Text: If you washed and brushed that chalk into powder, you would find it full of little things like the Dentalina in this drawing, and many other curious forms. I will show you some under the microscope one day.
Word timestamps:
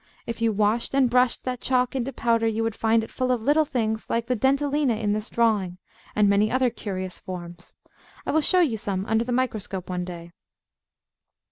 If 0.25 0.41
you 0.41 0.51
washed 0.51 0.95
and 0.95 1.11
brushed 1.11 1.45
that 1.45 1.61
chalk 1.61 1.95
into 1.95 2.11
powder, 2.11 2.47
you 2.47 2.63
would 2.63 2.73
find 2.75 3.03
it 3.03 3.11
full 3.11 3.31
of 3.31 3.43
little 3.43 3.65
things 3.65 4.09
like 4.09 4.25
the 4.25 4.35
Dentalina 4.35 4.95
in 4.99 5.13
this 5.13 5.29
drawing, 5.29 5.77
and 6.15 6.27
many 6.27 6.49
other 6.51 6.71
curious 6.71 7.19
forms. 7.19 7.75
I 8.25 8.31
will 8.31 8.41
show 8.41 8.61
you 8.61 8.77
some 8.77 9.05
under 9.05 9.23
the 9.23 9.31
microscope 9.31 9.91
one 9.91 10.03
day. 10.03 10.31